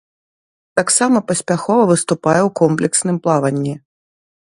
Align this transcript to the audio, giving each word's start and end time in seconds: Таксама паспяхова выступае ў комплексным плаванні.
Таксама 0.79 1.17
паспяхова 1.29 1.83
выступае 1.91 2.39
ў 2.39 2.49
комплексным 2.61 3.17
плаванні. 3.29 3.75